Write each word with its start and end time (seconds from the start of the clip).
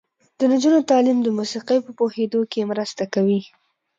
د 0.37 0.39
نجونو 0.51 0.79
تعلیم 0.91 1.17
د 1.23 1.27
موسیقۍ 1.37 1.79
په 1.83 1.91
پوهیدو 1.99 2.39
کې 2.51 2.69
مرسته 2.71 3.03
کوي. 3.13 3.39